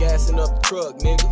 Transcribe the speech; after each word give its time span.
lacing 0.00 0.38
up 0.38 0.54
the 0.54 0.60
truck, 0.62 0.98
nigga. 0.98 1.28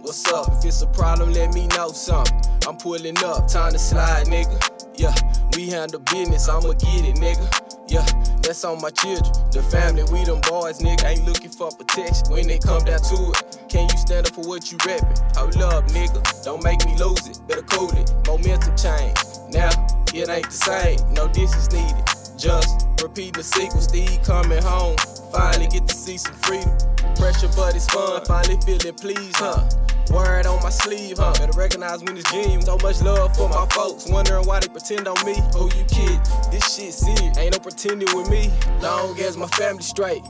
What's 0.00 0.26
up? 0.32 0.48
If 0.52 0.64
it's 0.64 0.82
a 0.82 0.86
problem, 0.88 1.32
let 1.32 1.54
me 1.54 1.66
know 1.68 1.88
something. 1.88 2.38
I'm 2.66 2.76
pulling 2.76 3.16
up, 3.24 3.48
time 3.48 3.72
to 3.72 3.78
slide, 3.78 4.26
nigga. 4.26 4.58
Yeah, 4.96 5.14
we 5.56 5.70
handle 5.70 6.00
business, 6.00 6.48
I'ma 6.48 6.72
get 6.72 7.04
it, 7.04 7.16
nigga. 7.16 7.46
Yeah, 7.88 8.06
that's 8.42 8.64
on 8.64 8.80
my 8.80 8.90
children. 8.90 9.32
The 9.52 9.62
family, 9.62 10.04
we 10.12 10.24
them 10.24 10.40
boys, 10.48 10.80
nigga. 10.80 11.04
Ain't 11.04 11.26
looking 11.26 11.50
for 11.50 11.70
protection 11.70 12.30
when 12.30 12.46
they 12.46 12.58
come 12.58 12.84
down 12.84 13.00
to 13.00 13.30
it. 13.30 13.68
Can 13.68 13.88
you 13.88 13.96
stand 13.96 14.26
up 14.26 14.34
for 14.34 14.42
what 14.42 14.70
you 14.70 14.78
reppin'? 14.78 15.36
Hold 15.36 15.56
up, 15.62 15.84
nigga. 15.88 16.22
Don't 16.44 16.62
make 16.62 16.84
me 16.86 16.96
lose 16.98 17.26
it. 17.26 17.38
Better 17.48 17.62
cool 17.62 17.90
it. 17.92 18.12
Momentum 18.26 18.76
change. 18.76 19.16
Now, 19.50 19.70
it 20.14 20.28
ain't 20.28 20.46
the 20.46 20.50
same. 20.50 20.98
No, 21.14 21.26
this 21.28 21.54
is 21.56 21.70
needed. 21.72 22.21
Just 22.38 22.86
repeating 23.02 23.32
the 23.32 23.42
sequel. 23.42 23.80
Steve 23.80 24.22
coming 24.22 24.62
home. 24.62 24.96
Finally 25.32 25.68
get 25.68 25.86
to 25.88 25.94
see 25.94 26.18
some 26.18 26.34
freedom. 26.34 26.70
Pressure, 27.16 27.48
but 27.56 27.74
it's 27.74 27.88
fun. 27.88 28.24
Finally 28.24 28.60
feeling 28.66 28.94
pleased, 28.94 29.36
huh? 29.36 29.68
Word 30.10 30.46
on 30.46 30.62
my 30.62 30.70
sleeve, 30.70 31.18
huh? 31.18 31.32
Better 31.38 31.56
recognize 31.58 32.02
when 32.02 32.16
it's 32.16 32.30
genuine. 32.30 32.62
So 32.62 32.76
much 32.82 33.00
love 33.02 33.36
for 33.36 33.48
my 33.48 33.66
folks. 33.72 34.08
Wondering 34.10 34.44
why 34.46 34.60
they 34.60 34.68
pretend 34.68 35.08
on 35.08 35.24
me. 35.24 35.34
Who 35.54 35.66
you 35.76 35.84
kid? 35.84 36.20
This 36.50 36.76
shit 36.76 36.92
serious. 36.92 37.38
Ain't 37.38 37.52
no 37.52 37.58
pretending 37.58 38.14
with 38.16 38.28
me. 38.28 38.50
Long 38.80 39.18
as 39.20 39.36
my 39.36 39.46
family 39.48 39.82
straight. 39.82 40.22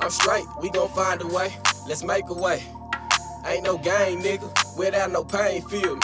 I'm 0.00 0.10
straight. 0.10 0.44
We 0.60 0.70
gon' 0.70 0.88
find 0.90 1.22
a 1.22 1.26
way. 1.26 1.52
Let's 1.88 2.04
make 2.04 2.28
a 2.28 2.34
way. 2.34 2.62
Ain't 3.46 3.64
no 3.64 3.78
game, 3.78 4.20
nigga. 4.20 4.76
Without 4.76 5.10
no 5.10 5.24
pain, 5.24 5.62
feel 5.62 5.96
me. 5.96 6.02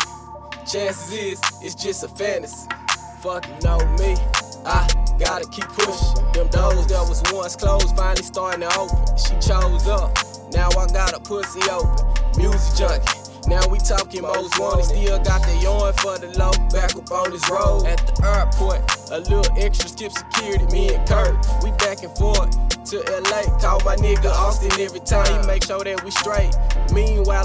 Chances 0.71 1.13
is, 1.13 1.41
it's 1.63 1.75
just 1.75 2.05
a 2.05 2.09
fantasy. 2.09 2.69
Fuck 3.23 3.47
you 3.49 3.55
know 3.63 3.79
me. 3.99 4.17
I 4.65 4.87
gotta 5.21 5.47
keep 5.49 5.69
pushing. 5.69 6.25
Them 6.33 6.49
doors 6.49 6.87
that 6.89 7.05
was 7.07 7.23
once 7.33 7.55
closed 7.55 7.95
finally 7.95 8.25
starting 8.25 8.63
to 8.63 8.79
open. 8.79 8.99
She 9.17 9.37
chose 9.39 9.87
up. 9.87 10.17
Now 10.53 10.69
I 10.73 10.87
got 10.89 11.13
a 11.13 11.21
pussy 11.21 11.61
open. 11.71 11.95
Music 12.37 12.75
junkie. 12.77 13.21
Now 13.47 13.61
we 13.69 13.79
talking 13.79 14.23
most 14.23 14.59
wanted. 14.59 14.85
Still 14.85 15.19
got 15.21 15.43
the 15.43 15.57
yarn 15.63 15.93
for 15.95 16.19
the 16.19 16.29
low. 16.39 16.53
Back 16.73 16.97
up 16.97 17.11
on 17.13 17.31
this 17.31 17.49
road. 17.51 17.87
At 17.87 18.01
the 18.07 18.15
airport. 18.25 18.81
A 19.11 19.21
little 19.21 19.59
extra 19.59 19.89
skip 19.89 20.13
security. 20.13 20.67
Me 20.73 20.95
and 20.95 21.07
Kurt. 21.07 21.37
We 21.63 21.71
back 21.73 22.03
and 22.03 22.17
forth 22.17 22.51
to 22.91 22.97
LA. 22.99 23.43
Call 23.61 23.81
my 23.85 23.97
nigga 23.97 24.31
Austin 24.31 24.73
every 24.81 25.01
time. 25.01 25.41
He 25.41 25.47
make 25.47 25.65
sure 25.65 25.85
that 25.85 26.03
we 26.05 26.11
straight. 26.11 26.55
Meanwhile, 26.93 27.40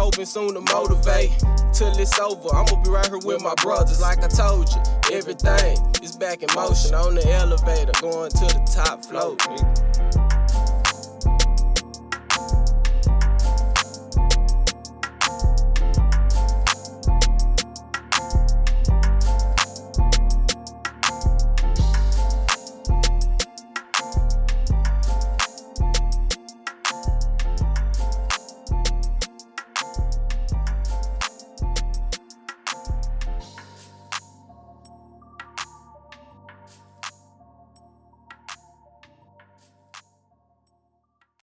hoping 0.00 0.24
soon 0.24 0.54
to 0.54 0.60
motivate. 0.72 1.30
Till 1.74 1.92
it's 1.98 2.18
over, 2.18 2.48
I'ma 2.54 2.82
be 2.82 2.88
right 2.88 3.06
here 3.06 3.18
with 3.18 3.42
my 3.42 3.54
brothers. 3.56 4.00
Like 4.00 4.24
I 4.24 4.28
told 4.28 4.68
you, 4.70 4.80
everything 5.12 5.76
is 6.02 6.16
back 6.16 6.42
in 6.42 6.48
motion 6.54 6.94
on 6.94 7.14
the 7.14 7.30
elevator, 7.30 7.92
going 8.00 8.30
to 8.30 8.46
the 8.46 8.62
top 8.72 9.04
floor. 9.04 9.36
nigga. 9.36 10.19